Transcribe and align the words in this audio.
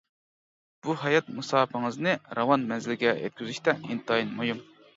بۇ 0.87 0.95
ھايات 1.01 1.29
مۇساپىڭىزنى 1.41 2.15
راۋان 2.39 2.65
مەنزىلگە 2.73 3.15
يەتكۈزۈشتە 3.23 3.79
ئىنتايىن 3.83 4.37
مۇھىم. 4.41 4.69